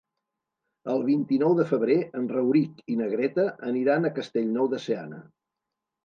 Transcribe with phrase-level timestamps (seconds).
[0.91, 5.21] El vint-i-nou de febrer en Rauric i na Greta aniran a Castellnou de Seana.